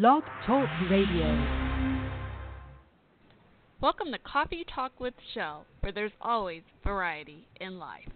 [0.00, 1.26] Blog Talk Radio.
[3.82, 8.08] Welcome to Coffee Talk with Shell, where there's always variety in life.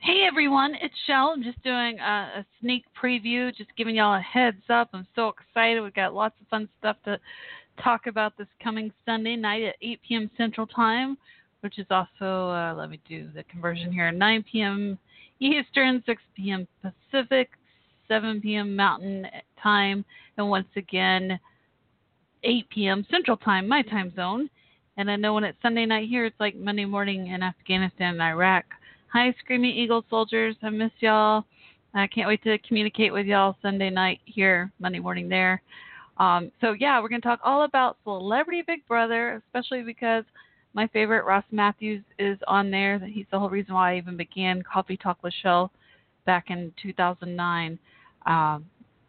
[0.00, 1.32] Hey everyone, it's Shell.
[1.34, 4.90] I'm just doing a, a, sneak preview, just giving y'all a heads up.
[4.92, 5.80] I'm so excited.
[5.80, 7.18] We've got lots of fun stuff to
[7.82, 10.30] talk about this coming Sunday night at 8 p.m.
[10.36, 11.16] Central Time,
[11.60, 14.98] which is also, uh, let me do the conversion here, 9 p.m.
[15.40, 16.66] Eastern, 6 p.m.
[16.82, 17.50] Pacific,
[18.06, 18.74] 7 p.m.
[18.74, 19.26] Mountain
[19.62, 20.04] Time,
[20.36, 21.38] and once again,
[22.44, 23.06] 8 p.m.
[23.10, 24.48] Central Time, my time zone.
[24.96, 28.22] And I know when it's Sunday night here, it's like Monday morning in Afghanistan and
[28.22, 28.64] Iraq.
[29.12, 30.56] Hi, Screaming Eagle soldiers.
[30.62, 31.44] I miss y'all.
[31.94, 35.62] I can't wait to communicate with y'all Sunday night here, Monday morning there.
[36.18, 40.24] Um, so, yeah, we're going to talk all about Celebrity Big Brother, especially because
[40.78, 43.00] my favorite, Ross Mathews, is on there.
[43.00, 45.72] He's the whole reason why I even began Coffee Talk with Shell
[46.24, 47.76] back in 2009.
[48.26, 48.64] Um,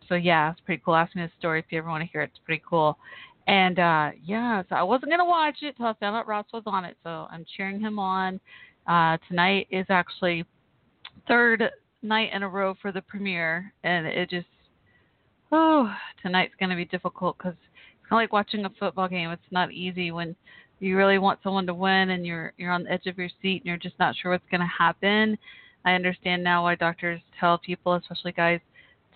[0.07, 0.95] so yeah, it's pretty cool.
[0.95, 2.31] Ask me the story if you ever want to hear it.
[2.33, 2.97] It's pretty cool.
[3.45, 6.63] And uh, yeah, so I wasn't gonna watch it till I found out Ross was
[6.65, 6.97] on it.
[7.03, 8.39] So I'm cheering him on.
[8.87, 10.45] Uh, tonight is actually
[11.27, 11.69] third
[12.01, 14.47] night in a row for the premiere, and it just
[15.51, 15.93] oh
[16.23, 19.29] tonight's gonna be difficult because it's kind of like watching a football game.
[19.29, 20.35] It's not easy when
[20.79, 23.61] you really want someone to win and you're you're on the edge of your seat
[23.61, 25.37] and you're just not sure what's going to happen.
[25.85, 28.59] I understand now why doctors tell people, especially guys,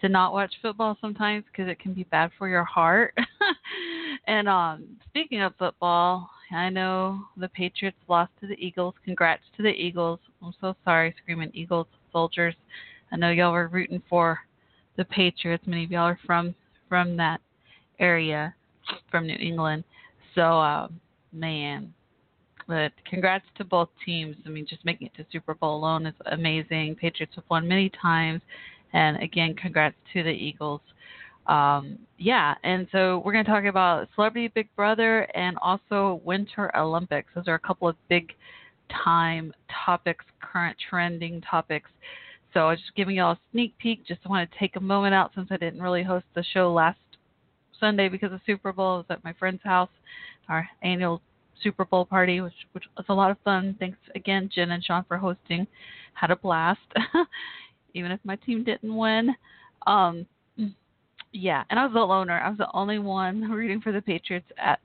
[0.02, 3.14] to not watch football sometimes because it can be bad for your heart.
[4.28, 8.96] and um, speaking of football, I know the Patriots lost to the Eagles.
[9.06, 10.20] Congrats to the Eagles.
[10.42, 12.56] I'm so sorry, screaming Eagles soldiers.
[13.12, 14.40] I know y'all were rooting for
[14.98, 15.64] the Patriots.
[15.66, 16.54] Many of y'all are from
[16.90, 17.42] from that
[18.00, 18.54] area,
[19.10, 19.84] from New England.
[20.36, 21.00] So um,
[21.34, 21.94] man.
[22.68, 24.38] But congrats to both teams.
[24.46, 26.96] I mean, just making it to Super Bowl alone is amazing.
[26.96, 28.42] Patriots have won many times,
[28.94, 30.82] and again, congrats to the Eagles.
[31.48, 36.76] Um, yeah, and so we're going to talk about Celebrity Big Brother and also Winter
[36.78, 37.30] Olympics.
[37.36, 38.32] Those are a couple of big
[39.04, 39.54] time
[39.86, 41.90] topics, current trending topics.
[42.54, 44.06] So I'm just giving y'all a sneak peek.
[44.06, 47.00] Just want to take a moment out since I didn't really host the show last
[47.80, 48.94] Sunday because of Super Bowl.
[48.94, 49.90] I was at my friend's house
[50.50, 51.22] our annual
[51.62, 53.76] Super Bowl party, which which was a lot of fun.
[53.80, 55.68] Thanks again, Jen and Sean, for hosting.
[56.14, 56.82] Had a blast,
[57.94, 59.36] even if my team didn't win.
[59.88, 60.26] Um,
[61.32, 62.40] yeah, and I was the loner.
[62.40, 64.80] I was the only one rooting for the Patriots at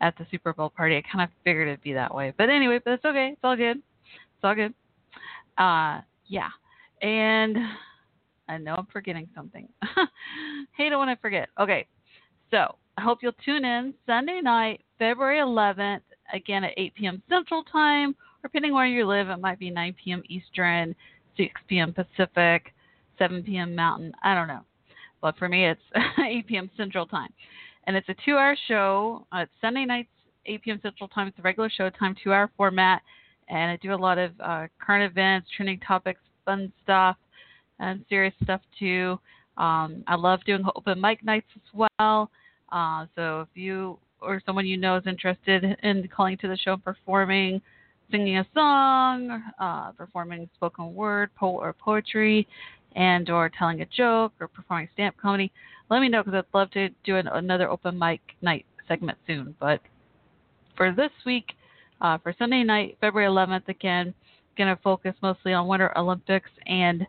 [0.00, 0.96] at the Super Bowl party.
[0.96, 3.30] I kind of figured it'd be that way, but anyway, but it's okay.
[3.32, 3.78] It's all good.
[3.78, 4.74] It's all good.
[5.56, 6.50] Uh, yeah,
[7.02, 7.56] and
[8.48, 9.68] I know I'm forgetting something.
[10.76, 11.48] Hate it when I forget.
[11.60, 11.86] Okay,
[12.50, 16.00] so I hope you'll tune in Sunday night, February 11th,
[16.34, 17.22] again at 8 p.m.
[17.28, 20.20] Central Time, or depending where you live, it might be 9 p.m.
[20.28, 20.96] Eastern,
[21.36, 21.94] 6 p.m.
[21.94, 22.74] Pacific,
[23.16, 23.76] 7 p.m.
[23.76, 24.10] Mountain.
[24.24, 24.62] I don't know.
[25.22, 25.80] But for me, it's
[26.18, 26.68] 8 p.m.
[26.76, 27.32] Central Time.
[27.86, 29.24] And it's a two hour show.
[29.32, 30.10] Uh, it's Sunday nights,
[30.46, 30.80] 8 p.m.
[30.82, 31.28] Central Time.
[31.28, 33.02] It's a regular show time, two hour format.
[33.48, 37.16] And I do a lot of uh, current events, trending topics, fun stuff,
[37.78, 39.20] and serious stuff too.
[39.56, 42.28] Um, I love doing open mic nights as well.
[42.70, 46.76] Uh, so if you or someone you know is interested in calling to the show,
[46.76, 47.60] performing,
[48.10, 52.46] singing a song, uh, performing spoken word, po- or poetry,
[52.96, 55.52] and or telling a joke or performing stand-up comedy,
[55.90, 59.54] let me know because I'd love to do an, another open mic night segment soon.
[59.60, 59.80] But
[60.76, 61.52] for this week,
[62.00, 64.14] uh, for Sunday night, February 11th, again,
[64.56, 67.06] going to focus mostly on Winter Olympics and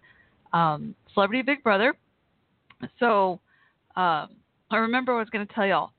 [0.53, 1.96] um, Celebrity Big Brother.
[3.00, 3.40] So
[3.96, 4.30] um,
[4.72, 5.91] I remember I was going to tell y'all.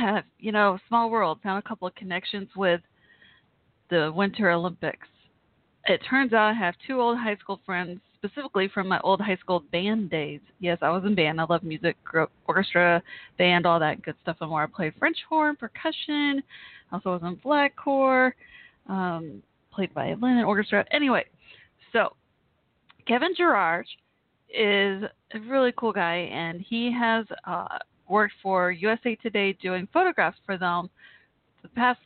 [0.00, 1.38] Uh, you know, small world.
[1.42, 2.80] Found a couple of connections with
[3.90, 5.08] the Winter Olympics.
[5.86, 9.36] It turns out I have two old high school friends, specifically from my old high
[9.36, 10.40] school band days.
[10.60, 11.40] Yes, I was in band.
[11.40, 11.96] I love music,
[12.46, 13.02] orchestra,
[13.38, 14.36] band, all that good stuff.
[14.40, 16.42] And where I played French horn, percussion.
[16.92, 18.34] I also was in black corps,
[18.88, 20.84] um, played violin and orchestra.
[20.90, 21.24] Anyway,
[21.92, 22.14] so
[23.06, 23.84] Kevin Jairaj
[24.50, 25.02] is
[25.34, 27.78] a really cool guy, and he has uh,
[28.08, 30.90] worked for USA Today doing photographs for them
[31.62, 32.00] the past,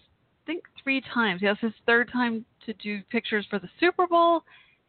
[0.44, 1.41] I think, three times.
[1.41, 4.43] He has his third time to do pictures for the Super Bowl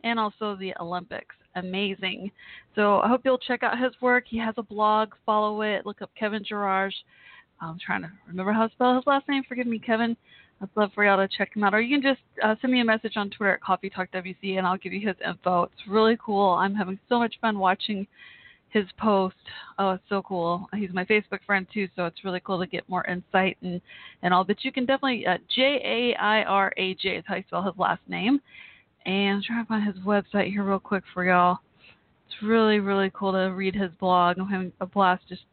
[0.03, 1.35] and also the Olympics.
[1.55, 2.31] Amazing.
[2.75, 4.25] So I hope you'll check out his work.
[4.27, 5.13] He has a blog.
[5.25, 5.85] Follow it.
[5.85, 6.91] Look up Kevin Jairaj.
[7.61, 9.44] I'm trying to remember how to spell his last name.
[9.47, 10.17] Forgive me, Kevin.
[10.63, 11.74] I'd love for y'all to check him out.
[11.74, 14.57] Or you can just uh, send me a message on Twitter at Coffee Talk WC
[14.57, 15.63] and I'll give you his info.
[15.63, 16.51] It's really cool.
[16.51, 18.07] I'm having so much fun watching
[18.69, 19.36] his post.
[19.77, 20.69] Oh, it's so cool.
[20.74, 23.81] He's my Facebook friend too, so it's really cool to get more insight and,
[24.21, 24.45] and all.
[24.45, 27.63] But you can definitely, uh, J A I R A J is how you spell
[27.63, 28.39] his last name.
[29.06, 31.60] And I'm trying to find his website here real quick for y'all.
[32.27, 34.39] It's really, really cool to read his blog.
[34.39, 35.24] I'm having a blast.
[35.27, 35.44] Just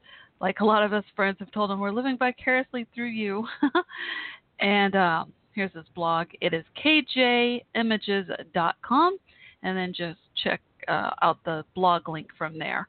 [0.41, 3.47] like a lot of us friends have told him, we're living vicariously through you.
[4.61, 6.27] and um, here's his blog.
[6.41, 9.19] It is kjimages.com,
[9.63, 12.89] and then just check uh, out the blog link from there.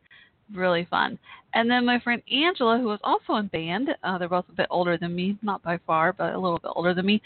[0.53, 1.19] Really fun.
[1.53, 4.67] And then my friend Angela, who was also in band, uh, they're both a bit
[4.69, 7.21] older than me, not by far, but a little bit older than me.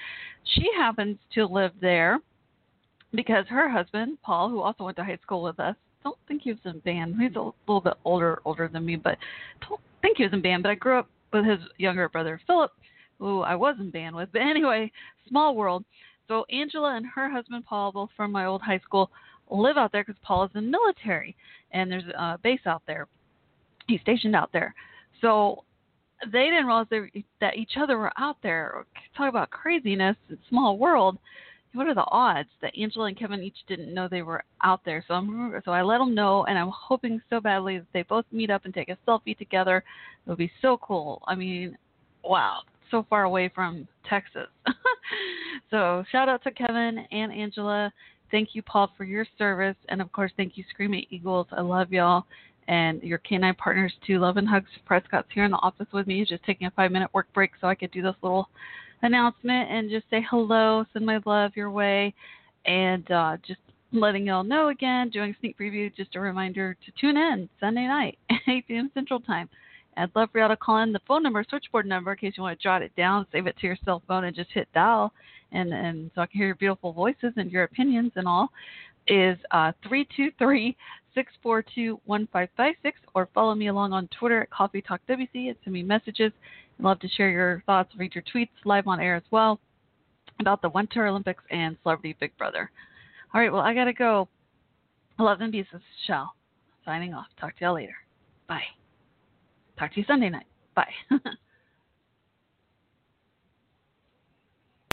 [0.56, 2.20] She happens to live there
[3.14, 6.52] because her husband, Paul, who also went to high school with us, don't think he
[6.52, 7.16] was in band.
[7.20, 9.18] He's a little bit older older than me, but
[9.68, 10.64] don't think he was in band.
[10.64, 12.72] But I grew up with his younger brother Philip,
[13.20, 14.30] who I was in band with.
[14.32, 14.92] But anyway,
[15.28, 15.84] small world.
[16.28, 19.12] So Angela and her husband Paul, both from my old high school,
[19.50, 21.36] live out there because Paul is in the military,
[21.72, 23.08] and there's a base out there.
[23.88, 24.74] He's stationed out there.
[25.22, 25.64] So
[26.32, 28.86] they didn't realize they, that each other were out there.
[29.16, 30.16] Talk about craziness,
[30.50, 31.20] small world
[31.76, 35.04] what are the odds that Angela and Kevin each didn't know they were out there?
[35.08, 38.26] So I'm so I let them know, and I'm hoping so badly that they both
[38.32, 39.84] meet up and take a selfie together.
[40.26, 41.22] It would be so cool.
[41.28, 41.78] I mean,
[42.26, 42.62] wow,
[42.92, 44.48] so far away from Texas.
[45.72, 47.92] so shout out to Kevin and Angela.
[48.32, 51.48] Thank you, Paul, for your service, and of course, thank you, Screaming Eagles.
[51.52, 52.26] I love y'all.
[52.68, 54.18] And your canine partners too.
[54.18, 54.66] Love and hugs.
[54.88, 57.52] Prescott's here in the office with me, He's just taking a five minute work break
[57.62, 58.50] so I could do this little
[59.04, 62.14] announcement and just say hello, send my love your way,
[62.66, 63.60] and uh, just
[63.92, 68.18] letting y'all know again, doing sneak preview, just a reminder to tune in Sunday night,
[68.48, 68.92] 8 p.m.
[68.94, 69.50] Central Time.
[69.98, 72.44] I'd love for y'all to call in the phone number, switchboard number, in case you
[72.44, 75.14] want to jot it down, save it to your cell phone, and just hit dial,
[75.52, 78.50] and and so I can hear your beautiful voices and your opinions and all.
[79.08, 80.76] Is uh, three two three
[81.14, 84.82] six four two one five five six, or follow me along on Twitter at Coffee
[84.82, 86.32] Talk WC and send me messages
[86.80, 89.60] I'd love to share your thoughts, read your tweets live on air as well
[90.40, 92.70] about the Winter Olympics and Celebrity Big Brother.
[93.34, 94.28] All right, well, I got to go.
[95.18, 95.66] Love and peace.
[95.72, 96.36] This is Shell
[96.84, 97.28] signing off.
[97.40, 97.96] Talk to y'all later.
[98.48, 98.64] Bye.
[99.78, 100.46] Talk to you Sunday night.
[100.76, 100.94] Bye.